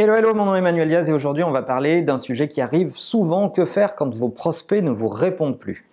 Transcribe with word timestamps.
Hello, 0.00 0.14
hello, 0.14 0.32
mon 0.32 0.44
nom 0.44 0.54
est 0.54 0.58
Emmanuel 0.58 0.86
Diaz 0.86 1.08
et 1.08 1.12
aujourd'hui 1.12 1.42
on 1.42 1.50
va 1.50 1.62
parler 1.62 2.02
d'un 2.02 2.18
sujet 2.18 2.46
qui 2.46 2.60
arrive 2.60 2.92
souvent. 2.92 3.48
Que 3.48 3.64
faire 3.64 3.96
quand 3.96 4.14
vos 4.14 4.28
prospects 4.28 4.80
ne 4.80 4.92
vous 4.92 5.08
répondent 5.08 5.58
plus? 5.58 5.88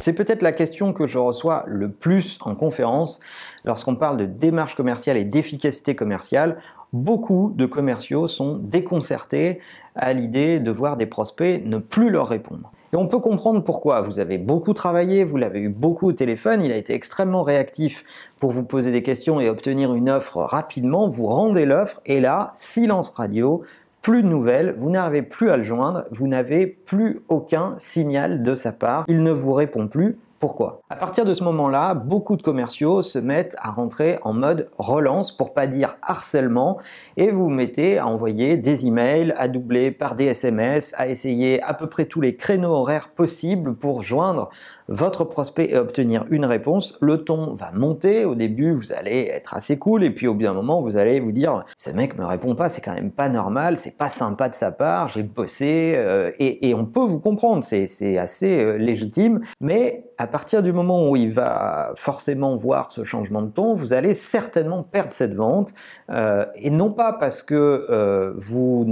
C'est 0.00 0.12
peut-être 0.12 0.42
la 0.42 0.50
question 0.50 0.92
que 0.92 1.06
je 1.06 1.18
reçois 1.18 1.62
le 1.68 1.88
plus 1.88 2.40
en 2.40 2.56
conférence 2.56 3.20
lorsqu'on 3.64 3.94
parle 3.94 4.16
de 4.16 4.24
démarche 4.24 4.74
commerciale 4.74 5.16
et 5.16 5.24
d'efficacité 5.24 5.94
commerciale. 5.94 6.58
Beaucoup 6.92 7.52
de 7.54 7.64
commerciaux 7.64 8.26
sont 8.26 8.56
déconcertés 8.56 9.60
à 9.94 10.12
l'idée 10.14 10.58
de 10.58 10.72
voir 10.72 10.96
des 10.96 11.06
prospects 11.06 11.62
ne 11.64 11.78
plus 11.78 12.10
leur 12.10 12.26
répondre. 12.26 12.72
Et 12.92 12.96
on 12.96 13.06
peut 13.06 13.18
comprendre 13.18 13.62
pourquoi. 13.62 14.00
Vous 14.00 14.18
avez 14.18 14.38
beaucoup 14.38 14.72
travaillé, 14.72 15.24
vous 15.24 15.36
l'avez 15.36 15.60
eu 15.60 15.68
beaucoup 15.68 16.08
au 16.08 16.12
téléphone, 16.12 16.62
il 16.62 16.72
a 16.72 16.76
été 16.76 16.94
extrêmement 16.94 17.42
réactif 17.42 18.04
pour 18.40 18.50
vous 18.50 18.64
poser 18.64 18.90
des 18.92 19.02
questions 19.02 19.40
et 19.40 19.50
obtenir 19.50 19.94
une 19.94 20.08
offre 20.08 20.38
rapidement. 20.38 21.08
Vous 21.08 21.26
rendez 21.26 21.66
l'offre 21.66 22.00
et 22.06 22.20
là, 22.20 22.50
silence 22.54 23.10
radio, 23.10 23.62
plus 24.00 24.22
de 24.22 24.28
nouvelles, 24.28 24.74
vous 24.78 24.88
n'arrivez 24.90 25.22
plus 25.22 25.50
à 25.50 25.56
le 25.56 25.62
joindre, 25.62 26.04
vous 26.10 26.28
n'avez 26.28 26.66
plus 26.66 27.20
aucun 27.28 27.74
signal 27.76 28.42
de 28.42 28.54
sa 28.54 28.72
part, 28.72 29.04
il 29.08 29.22
ne 29.22 29.32
vous 29.32 29.52
répond 29.52 29.86
plus, 29.86 30.16
pourquoi? 30.38 30.82
À 30.88 30.96
partir 30.96 31.24
de 31.24 31.34
ce 31.34 31.42
moment-là, 31.44 31.94
beaucoup 31.94 32.36
de 32.36 32.42
commerciaux 32.42 33.02
se 33.02 33.18
mettent 33.18 33.56
à 33.60 33.70
rentrer 33.70 34.18
en 34.22 34.32
mode 34.32 34.68
relance, 34.78 35.36
pour 35.36 35.52
pas 35.52 35.66
dire 35.66 35.96
harcèlement, 36.02 36.78
et 37.16 37.30
vous 37.30 37.48
mettez 37.48 37.98
à 37.98 38.06
envoyer 38.06 38.56
des 38.56 38.86
emails, 38.86 39.34
à 39.36 39.48
doubler 39.48 39.90
par 39.90 40.14
des 40.14 40.26
SMS, 40.26 40.94
à 40.96 41.08
essayer 41.08 41.62
à 41.62 41.74
peu 41.74 41.88
près 41.88 42.04
tous 42.04 42.20
les 42.20 42.36
créneaux 42.36 42.72
horaires 42.72 43.08
possibles 43.08 43.74
pour 43.74 44.02
joindre 44.02 44.50
votre 44.88 45.24
prospect 45.24 45.70
et 45.70 45.76
obtenir 45.76 46.24
une 46.30 46.44
réponse. 46.44 46.96
Le 47.00 47.18
ton 47.18 47.52
va 47.52 47.72
monter. 47.72 48.24
Au 48.24 48.34
début, 48.34 48.72
vous 48.72 48.92
allez 48.92 49.30
être 49.32 49.54
assez 49.54 49.78
cool, 49.78 50.04
et 50.04 50.10
puis 50.10 50.26
au 50.26 50.34
bout 50.34 50.42
d'un 50.42 50.54
moment, 50.54 50.80
vous 50.80 50.96
allez 50.96 51.20
vous 51.20 51.32
dire 51.32 51.64
ce 51.76 51.90
mec 51.90 52.18
me 52.18 52.24
répond 52.24 52.54
pas, 52.54 52.68
c'est 52.68 52.80
quand 52.80 52.94
même 52.94 53.10
pas 53.10 53.28
normal, 53.28 53.76
c'est 53.76 53.96
pas 53.96 54.08
sympa 54.08 54.48
de 54.48 54.54
sa 54.54 54.70
part, 54.70 55.08
j'ai 55.08 55.22
bossé, 55.22 55.94
euh, 55.96 56.30
et, 56.38 56.74
on 56.74 56.84
peut 56.84 57.04
vous 57.04 57.18
comprendre, 57.18 57.64
c'est 57.64 58.18
assez 58.18 58.60
euh, 58.60 58.76
légitime, 58.76 59.40
mais 59.60 60.04
partir 60.28 60.62
du 60.62 60.72
moment 60.72 61.08
où 61.08 61.16
il 61.16 61.30
va 61.30 61.92
forcément 61.96 62.54
voir 62.56 62.90
ce 62.90 63.04
changement 63.04 63.42
de 63.42 63.50
ton, 63.50 63.74
vous 63.74 63.92
allez 63.92 64.14
certainement 64.14 64.82
perdre 64.82 65.12
cette 65.12 65.34
vente, 65.34 65.74
euh, 66.10 66.46
et 66.54 66.70
non 66.70 66.92
pas 66.92 67.12
parce 67.12 67.42
que 67.42 67.86
euh, 67.90 68.32
vous 68.36 68.86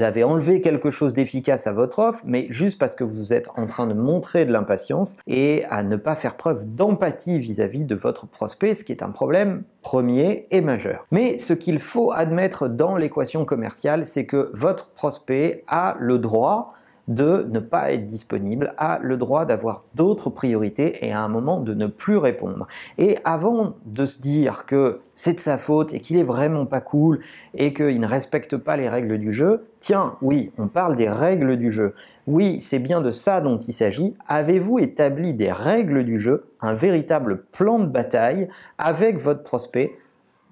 avez 0.00 0.24
enlevé 0.24 0.60
quelque 0.60 0.90
chose 0.90 1.12
d'efficace 1.12 1.66
à 1.66 1.72
votre 1.72 1.98
offre, 1.98 2.22
mais 2.24 2.46
juste 2.48 2.78
parce 2.78 2.94
que 2.94 3.04
vous 3.04 3.32
êtes 3.32 3.48
en 3.56 3.66
train 3.66 3.86
de 3.86 3.94
montrer 3.94 4.46
de 4.46 4.52
l'impatience 4.52 5.16
et 5.26 5.64
à 5.68 5.82
ne 5.82 5.96
pas 5.96 6.14
faire 6.14 6.36
preuve 6.36 6.74
d'empathie 6.74 7.38
vis-à-vis 7.38 7.84
de 7.84 7.94
votre 7.94 8.26
prospect, 8.26 8.74
ce 8.74 8.84
qui 8.84 8.92
est 8.92 9.02
un 9.02 9.10
problème 9.10 9.64
premier 9.82 10.46
et 10.50 10.60
majeur. 10.60 11.06
Mais 11.10 11.38
ce 11.38 11.52
qu'il 11.52 11.78
faut 11.78 12.12
admettre 12.12 12.68
dans 12.68 12.96
l'équation 12.96 13.44
commerciale, 13.44 14.06
c'est 14.06 14.24
que 14.24 14.50
votre 14.54 14.90
prospect 14.90 15.64
a 15.66 15.96
le 15.98 16.18
droit 16.18 16.72
de 17.08 17.46
ne 17.50 17.58
pas 17.58 17.92
être 17.92 18.06
disponible, 18.06 18.74
a 18.78 18.98
le 19.02 19.16
droit 19.16 19.44
d'avoir 19.44 19.84
d'autres 19.94 20.30
priorités 20.30 21.04
et 21.06 21.12
à 21.12 21.20
un 21.20 21.28
moment 21.28 21.60
de 21.60 21.74
ne 21.74 21.86
plus 21.86 22.16
répondre. 22.16 22.66
Et 22.98 23.18
avant 23.24 23.74
de 23.84 24.06
se 24.06 24.20
dire 24.20 24.64
que 24.66 25.00
c'est 25.14 25.34
de 25.34 25.40
sa 25.40 25.58
faute 25.58 25.92
et 25.92 26.00
qu'il 26.00 26.16
est 26.16 26.24
vraiment 26.24 26.66
pas 26.66 26.80
cool 26.80 27.20
et 27.54 27.72
qu'il 27.72 28.00
ne 28.00 28.06
respecte 28.06 28.56
pas 28.56 28.76
les 28.76 28.88
règles 28.88 29.18
du 29.18 29.32
jeu, 29.32 29.66
tiens, 29.80 30.16
oui, 30.22 30.50
on 30.58 30.68
parle 30.68 30.96
des 30.96 31.08
règles 31.08 31.56
du 31.56 31.70
jeu. 31.70 31.94
Oui, 32.26 32.58
c'est 32.58 32.78
bien 32.78 33.00
de 33.02 33.10
ça 33.10 33.40
dont 33.40 33.58
il 33.58 33.72
s'agit. 33.72 34.16
Avez-vous 34.26 34.78
établi 34.78 35.34
des 35.34 35.52
règles 35.52 36.04
du 36.04 36.18
jeu, 36.18 36.46
un 36.60 36.72
véritable 36.72 37.44
plan 37.52 37.78
de 37.78 37.86
bataille 37.86 38.48
avec 38.78 39.18
votre 39.18 39.42
prospect 39.42 39.94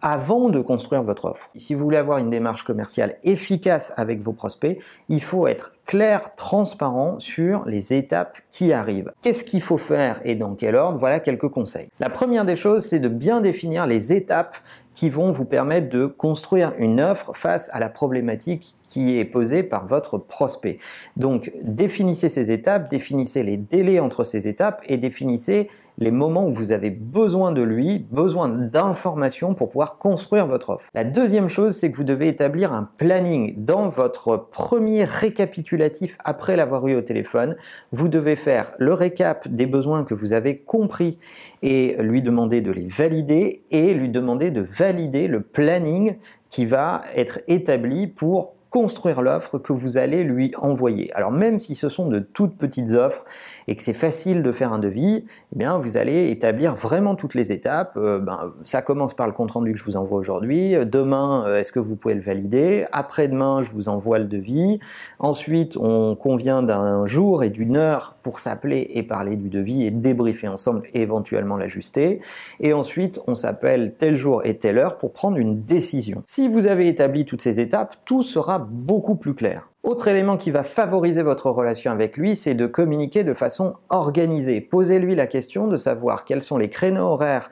avant 0.02 0.48
de 0.48 0.60
construire 0.60 1.02
votre 1.02 1.24
offre. 1.26 1.48
Si 1.56 1.74
vous 1.74 1.84
voulez 1.84 1.96
avoir 1.96 2.18
une 2.18 2.28
démarche 2.28 2.64
commerciale 2.64 3.16
efficace 3.22 3.92
avec 3.96 4.20
vos 4.20 4.32
prospects, 4.32 4.78
il 5.08 5.22
faut 5.22 5.46
être 5.46 5.72
clair, 5.86 6.34
transparent 6.36 7.18
sur 7.18 7.64
les 7.66 7.94
étapes 7.94 8.38
qui 8.50 8.72
arrivent. 8.72 9.12
Qu'est-ce 9.22 9.44
qu'il 9.44 9.62
faut 9.62 9.78
faire 9.78 10.20
et 10.24 10.34
dans 10.34 10.54
quel 10.54 10.74
ordre? 10.74 10.98
Voilà 10.98 11.20
quelques 11.20 11.48
conseils. 11.48 11.88
La 12.00 12.10
première 12.10 12.44
des 12.44 12.56
choses, 12.56 12.84
c'est 12.84 12.98
de 12.98 13.08
bien 13.08 13.40
définir 13.40 13.86
les 13.86 14.12
étapes 14.12 14.56
qui 14.94 15.08
vont 15.08 15.30
vous 15.30 15.44
permettre 15.44 15.88
de 15.88 16.06
construire 16.06 16.72
une 16.78 17.00
offre 17.00 17.34
face 17.34 17.70
à 17.72 17.78
la 17.78 17.88
problématique 17.88 18.74
qui 18.92 19.18
est 19.18 19.24
posée 19.24 19.62
par 19.62 19.86
votre 19.86 20.18
prospect. 20.18 20.76
Donc 21.16 21.50
définissez 21.62 22.28
ces 22.28 22.50
étapes, 22.50 22.90
définissez 22.90 23.42
les 23.42 23.56
délais 23.56 24.00
entre 24.00 24.22
ces 24.22 24.48
étapes 24.48 24.82
et 24.86 24.98
définissez 24.98 25.70
les 25.98 26.10
moments 26.10 26.46
où 26.46 26.52
vous 26.52 26.72
avez 26.72 26.90
besoin 26.90 27.52
de 27.52 27.62
lui, 27.62 28.06
besoin 28.10 28.48
d'informations 28.48 29.54
pour 29.54 29.70
pouvoir 29.70 29.96
construire 29.96 30.46
votre 30.46 30.70
offre. 30.70 30.88
La 30.94 31.04
deuxième 31.04 31.48
chose, 31.48 31.74
c'est 31.74 31.90
que 31.90 31.96
vous 31.96 32.04
devez 32.04 32.28
établir 32.28 32.72
un 32.72 32.88
planning 32.98 33.54
dans 33.64 33.88
votre 33.88 34.36
premier 34.36 35.04
récapitulatif 35.04 36.18
après 36.24 36.56
l'avoir 36.56 36.86
eu 36.86 36.94
au 36.94 37.02
téléphone. 37.02 37.56
Vous 37.92 38.08
devez 38.08 38.36
faire 38.36 38.72
le 38.78 38.92
récap 38.92 39.48
des 39.48 39.66
besoins 39.66 40.04
que 40.04 40.14
vous 40.14 40.34
avez 40.34 40.58
compris 40.58 41.18
et 41.62 41.96
lui 42.00 42.20
demander 42.20 42.60
de 42.60 42.72
les 42.72 42.86
valider 42.86 43.62
et 43.70 43.94
lui 43.94 44.10
demander 44.10 44.50
de 44.50 44.60
valider 44.60 45.28
le 45.28 45.40
planning 45.40 46.16
qui 46.50 46.66
va 46.66 47.02
être 47.14 47.40
établi 47.48 48.06
pour 48.06 48.54
construire 48.72 49.20
l'offre 49.20 49.58
que 49.58 49.74
vous 49.74 49.98
allez 49.98 50.24
lui 50.24 50.50
envoyer. 50.56 51.12
Alors 51.12 51.30
même 51.30 51.58
si 51.58 51.74
ce 51.74 51.90
sont 51.90 52.08
de 52.08 52.18
toutes 52.18 52.56
petites 52.56 52.92
offres 52.92 53.26
et 53.68 53.76
que 53.76 53.82
c'est 53.82 53.92
facile 53.92 54.42
de 54.42 54.50
faire 54.50 54.72
un 54.72 54.78
devis, 54.78 55.26
eh 55.54 55.58
bien 55.58 55.76
vous 55.76 55.98
allez 55.98 56.30
établir 56.30 56.74
vraiment 56.74 57.14
toutes 57.14 57.34
les 57.34 57.52
étapes. 57.52 57.98
Euh, 57.98 58.18
ben, 58.18 58.54
ça 58.64 58.80
commence 58.80 59.12
par 59.12 59.26
le 59.26 59.34
compte 59.34 59.50
rendu 59.50 59.74
que 59.74 59.78
je 59.78 59.84
vous 59.84 59.96
envoie 59.96 60.18
aujourd'hui. 60.18 60.74
Demain, 60.86 61.44
euh, 61.46 61.58
est-ce 61.58 61.70
que 61.70 61.80
vous 61.80 61.96
pouvez 61.96 62.14
le 62.14 62.22
valider? 62.22 62.86
Après-demain, 62.92 63.60
je 63.60 63.70
vous 63.72 63.90
envoie 63.90 64.18
le 64.18 64.24
devis. 64.24 64.78
Ensuite, 65.18 65.76
on 65.76 66.16
convient 66.16 66.62
d'un 66.62 67.04
jour 67.04 67.44
et 67.44 67.50
d'une 67.50 67.76
heure 67.76 68.16
pour 68.22 68.38
s'appeler 68.38 68.88
et 68.94 69.02
parler 69.02 69.36
du 69.36 69.50
devis 69.50 69.84
et 69.84 69.90
débriefer 69.90 70.48
ensemble 70.48 70.88
et 70.94 71.02
éventuellement 71.02 71.58
l'ajuster. 71.58 72.20
Et 72.60 72.72
ensuite, 72.72 73.20
on 73.26 73.34
s'appelle 73.34 73.94
tel 73.98 74.14
jour 74.14 74.46
et 74.46 74.56
telle 74.56 74.78
heure 74.78 74.96
pour 74.96 75.12
prendre 75.12 75.36
une 75.36 75.62
décision. 75.62 76.22
Si 76.24 76.48
vous 76.48 76.66
avez 76.66 76.88
établi 76.88 77.26
toutes 77.26 77.42
ces 77.42 77.60
étapes, 77.60 77.96
tout 78.06 78.22
sera 78.22 78.61
beaucoup 78.70 79.16
plus 79.16 79.34
clair. 79.34 79.68
Autre 79.82 80.08
élément 80.08 80.36
qui 80.36 80.50
va 80.50 80.62
favoriser 80.62 81.22
votre 81.22 81.50
relation 81.50 81.90
avec 81.90 82.16
lui, 82.16 82.36
c'est 82.36 82.54
de 82.54 82.66
communiquer 82.66 83.24
de 83.24 83.34
façon 83.34 83.74
organisée. 83.88 84.60
Posez-lui 84.60 85.14
la 85.16 85.26
question 85.26 85.66
de 85.66 85.76
savoir 85.76 86.24
quels 86.24 86.42
sont 86.42 86.56
les 86.56 86.68
créneaux 86.68 87.06
horaires 87.06 87.50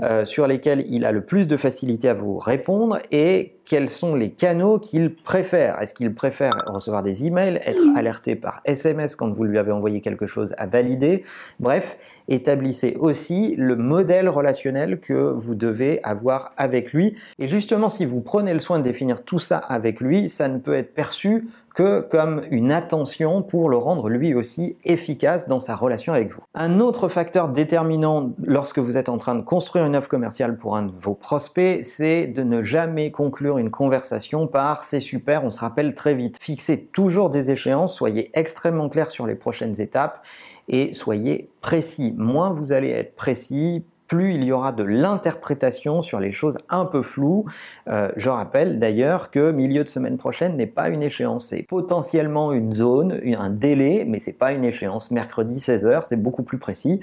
euh, 0.00 0.24
sur 0.24 0.46
lesquels 0.46 0.84
il 0.88 1.04
a 1.04 1.12
le 1.12 1.24
plus 1.24 1.46
de 1.46 1.56
facilité 1.56 2.08
à 2.08 2.14
vous 2.14 2.38
répondre 2.38 2.98
et 3.10 3.56
quels 3.64 3.88
sont 3.88 4.14
les 4.14 4.30
canaux 4.30 4.78
qu'il 4.78 5.14
préfère. 5.14 5.80
Est-ce 5.80 5.94
qu'il 5.94 6.14
préfère 6.14 6.64
recevoir 6.66 7.02
des 7.02 7.26
emails, 7.26 7.60
être 7.64 7.82
alerté 7.96 8.36
par 8.36 8.60
SMS 8.64 9.16
quand 9.16 9.32
vous 9.32 9.44
lui 9.44 9.58
avez 9.58 9.72
envoyé 9.72 10.00
quelque 10.00 10.26
chose 10.26 10.54
à 10.58 10.66
valider? 10.66 11.22
Bref, 11.60 11.98
établissez 12.28 12.96
aussi 12.98 13.54
le 13.56 13.76
modèle 13.76 14.28
relationnel 14.28 15.00
que 15.00 15.12
vous 15.12 15.54
devez 15.54 16.00
avoir 16.02 16.52
avec 16.56 16.92
lui. 16.92 17.16
Et 17.38 17.48
justement, 17.48 17.90
si 17.90 18.04
vous 18.04 18.20
prenez 18.20 18.54
le 18.54 18.60
soin 18.60 18.78
de 18.78 18.84
définir 18.84 19.24
tout 19.24 19.38
ça 19.38 19.58
avec 19.58 20.00
lui, 20.00 20.28
ça 20.28 20.48
ne 20.48 20.58
peut 20.58 20.74
être 20.74 20.94
perçu 20.94 21.46
que 21.74 22.00
comme 22.00 22.42
une 22.50 22.70
attention 22.70 23.42
pour 23.42 23.70
le 23.70 23.76
rendre 23.76 24.08
lui 24.08 24.34
aussi 24.34 24.76
efficace 24.84 25.48
dans 25.48 25.60
sa 25.60 25.74
relation 25.74 26.12
avec 26.12 26.32
vous. 26.32 26.42
Un 26.54 26.80
autre 26.80 27.08
facteur 27.08 27.48
déterminant 27.48 28.32
lorsque 28.44 28.78
vous 28.78 28.96
êtes 28.96 29.08
en 29.08 29.18
train 29.18 29.34
de 29.34 29.42
construire 29.42 29.86
une 29.86 29.96
offre 29.96 30.08
commerciale 30.08 30.58
pour 30.58 30.76
un 30.76 30.82
de 30.82 30.92
vos 31.00 31.14
prospects, 31.14 31.84
c'est 31.84 32.26
de 32.26 32.42
ne 32.42 32.62
jamais 32.62 33.10
conclure 33.10 33.51
une 33.58 33.70
conversation 33.70 34.46
par 34.46 34.84
c'est 34.84 35.00
super, 35.00 35.44
on 35.44 35.50
se 35.50 35.60
rappelle 35.60 35.94
très 35.94 36.14
vite. 36.14 36.38
Fixez 36.40 36.84
toujours 36.92 37.30
des 37.30 37.50
échéances, 37.50 37.94
soyez 37.94 38.30
extrêmement 38.34 38.88
clair 38.88 39.10
sur 39.10 39.26
les 39.26 39.34
prochaines 39.34 39.80
étapes 39.80 40.24
et 40.68 40.92
soyez 40.92 41.50
précis. 41.60 42.14
Moins 42.16 42.50
vous 42.50 42.72
allez 42.72 42.90
être 42.90 43.14
précis, 43.16 43.84
plus 44.12 44.34
il 44.34 44.44
y 44.44 44.52
aura 44.52 44.72
de 44.72 44.82
l'interprétation 44.82 46.02
sur 46.02 46.20
les 46.20 46.32
choses 46.32 46.58
un 46.68 46.84
peu 46.84 47.02
floues. 47.02 47.46
Euh, 47.88 48.10
je 48.16 48.28
rappelle 48.28 48.78
d'ailleurs 48.78 49.30
que 49.30 49.52
milieu 49.52 49.84
de 49.84 49.88
semaine 49.88 50.18
prochaine 50.18 50.54
n'est 50.54 50.66
pas 50.66 50.90
une 50.90 51.02
échéance, 51.02 51.46
c'est 51.46 51.62
potentiellement 51.62 52.52
une 52.52 52.74
zone, 52.74 53.18
un 53.38 53.48
délai, 53.48 54.04
mais 54.06 54.18
c'est 54.18 54.34
pas 54.34 54.52
une 54.52 54.64
échéance. 54.64 55.12
Mercredi 55.12 55.56
16h, 55.56 56.02
c'est 56.04 56.20
beaucoup 56.20 56.42
plus 56.42 56.58
précis 56.58 57.00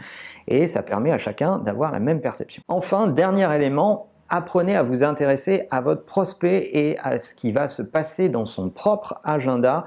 et 0.48 0.68
ça 0.68 0.84
permet 0.84 1.12
à 1.12 1.18
chacun 1.18 1.58
d'avoir 1.58 1.92
la 1.92 2.00
même 2.00 2.22
perception. 2.22 2.62
Enfin, 2.68 3.08
dernier 3.08 3.52
élément, 3.56 4.09
apprenez 4.30 4.76
à 4.76 4.84
vous 4.84 5.04
intéresser 5.04 5.68
à 5.72 5.82
votre 5.82 6.06
prospect 6.06 6.70
et 6.74 6.98
à 7.00 7.18
ce 7.18 7.34
qui 7.34 7.52
va 7.52 7.68
se 7.68 7.82
passer 7.82 8.30
dans 8.30 8.46
son 8.46 8.70
propre 8.70 9.20
agenda 9.24 9.86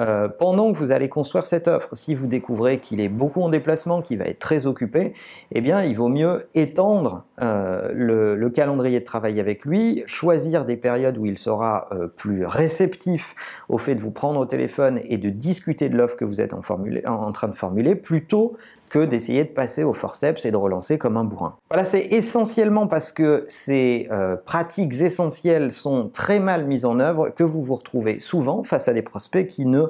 euh, 0.00 0.28
pendant 0.28 0.72
que 0.72 0.78
vous 0.78 0.92
allez 0.92 1.10
construire 1.10 1.46
cette 1.46 1.68
offre. 1.68 1.94
Si 1.94 2.14
vous 2.14 2.26
découvrez 2.26 2.78
qu'il 2.78 3.00
est 3.00 3.10
beaucoup 3.10 3.42
en 3.42 3.50
déplacement, 3.50 4.00
qu'il 4.00 4.18
va 4.18 4.24
être 4.24 4.38
très 4.38 4.66
occupé, 4.66 5.12
eh 5.52 5.60
bien, 5.60 5.84
il 5.84 5.94
vaut 5.94 6.08
mieux 6.08 6.48
étendre 6.54 7.24
euh, 7.42 7.90
le, 7.92 8.48
calendrier 8.48 9.00
de 9.00 9.04
travail 9.04 9.38
avec 9.38 9.64
lui, 9.64 10.02
choisir 10.06 10.64
des 10.64 10.76
périodes 10.76 11.18
où 11.18 11.26
il 11.26 11.38
sera 11.38 11.88
euh, 11.92 12.06
plus 12.08 12.46
réceptif 12.46 13.36
au 13.68 13.76
fait 13.78 13.94
de 13.94 14.00
vous 14.00 14.10
prendre 14.10 14.40
au 14.40 14.46
téléphone 14.46 15.00
et 15.04 15.18
de 15.18 15.28
discuter 15.28 15.88
de 15.90 15.96
l'offre 15.96 16.16
que 16.16 16.24
vous 16.24 16.40
êtes 16.40 16.54
en, 16.54 17.32
train 17.32 17.48
de 17.48 17.54
formuler, 17.54 17.94
plutôt 17.94 18.56
que 18.88 19.04
d'essayer 19.04 19.44
de 19.44 19.50
passer 19.50 19.84
au 19.84 19.92
forceps 19.92 20.44
et 20.44 20.50
de 20.50 20.56
relancer 20.56 20.98
comme 20.98 21.16
un 21.16 21.22
bourrin. 21.22 21.54
Voilà, 21.70 21.84
c'est 21.84 22.06
essentiellement 22.10 22.88
parce 22.88 23.12
que 23.12 23.44
ces 23.46 24.08
pratiques 24.44 25.00
essentielles 25.00 25.70
sont 25.70 26.10
très 26.12 26.40
mal 26.40 26.66
mises 26.66 26.84
en 26.84 26.98
œuvre 26.98 27.28
que 27.28 27.44
vous 27.44 27.62
vous 27.62 27.76
retrouvez 27.76 28.18
souvent 28.18 28.64
face 28.64 28.88
à 28.88 28.92
des 28.92 29.02
prospects 29.02 29.46
qui 29.46 29.64
ne 29.64 29.89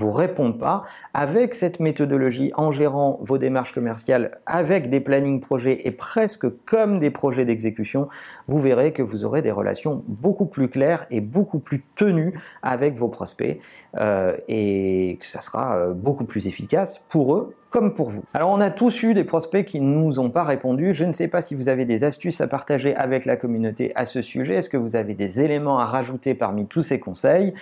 vous 0.00 0.10
répondent 0.10 0.58
pas. 0.58 0.84
Avec 1.14 1.54
cette 1.54 1.78
méthodologie, 1.78 2.52
en 2.56 2.72
gérant 2.72 3.18
vos 3.22 3.38
démarches 3.38 3.72
commerciales 3.72 4.40
avec 4.46 4.88
des 4.88 5.00
plannings 5.00 5.40
projets 5.40 5.86
et 5.86 5.90
presque 5.90 6.46
comme 6.64 6.98
des 6.98 7.10
projets 7.10 7.44
d'exécution, 7.44 8.08
vous 8.48 8.58
verrez 8.58 8.92
que 8.92 9.02
vous 9.02 9.24
aurez 9.24 9.42
des 9.42 9.50
relations 9.50 10.02
beaucoup 10.08 10.46
plus 10.46 10.68
claires 10.68 11.06
et 11.10 11.20
beaucoup 11.20 11.58
plus 11.58 11.84
tenues 11.96 12.34
avec 12.62 12.94
vos 12.94 13.08
prospects 13.08 13.60
euh, 13.98 14.36
et 14.48 15.18
que 15.20 15.26
ça 15.26 15.40
sera 15.40 15.76
euh, 15.76 15.92
beaucoup 15.92 16.24
plus 16.24 16.46
efficace 16.46 17.04
pour 17.08 17.34
eux 17.34 17.54
comme 17.70 17.94
pour 17.94 18.10
vous. 18.10 18.24
Alors 18.34 18.50
on 18.50 18.60
a 18.60 18.70
tous 18.70 19.02
eu 19.04 19.14
des 19.14 19.24
prospects 19.24 19.64
qui 19.64 19.80
ne 19.80 19.86
nous 19.86 20.18
ont 20.18 20.28
pas 20.28 20.42
répondu. 20.42 20.92
Je 20.92 21.04
ne 21.04 21.12
sais 21.12 21.28
pas 21.28 21.40
si 21.40 21.54
vous 21.54 21.68
avez 21.68 21.84
des 21.84 22.02
astuces 22.04 22.40
à 22.40 22.48
partager 22.48 22.94
avec 22.96 23.24
la 23.24 23.36
communauté 23.36 23.92
à 23.94 24.06
ce 24.06 24.22
sujet. 24.22 24.56
Est-ce 24.56 24.68
que 24.68 24.76
vous 24.76 24.96
avez 24.96 25.14
des 25.14 25.40
éléments 25.40 25.78
à 25.78 25.84
rajouter 25.84 26.34
parmi 26.34 26.66
tous 26.66 26.82
ces 26.82 26.98
conseils? 26.98 27.54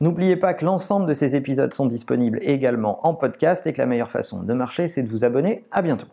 N'oubliez 0.00 0.36
pas 0.36 0.54
que 0.54 0.64
l'ensemble 0.64 1.06
de 1.06 1.14
ces 1.14 1.36
épisodes 1.36 1.72
disponibles 1.86 2.38
également 2.42 3.06
en 3.06 3.14
podcast 3.14 3.66
et 3.66 3.72
que 3.72 3.78
la 3.78 3.86
meilleure 3.86 4.10
façon 4.10 4.42
de 4.42 4.54
marcher, 4.54 4.88
c'est 4.88 5.02
de 5.02 5.08
vous 5.08 5.24
abonner. 5.24 5.66
À 5.70 5.82
bientôt. 5.82 6.06